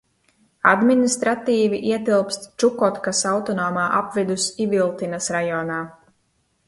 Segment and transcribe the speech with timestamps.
[0.69, 5.79] Administratīvi ietilpst Čukotkas autonomā apvidus Iviltinas rajonā.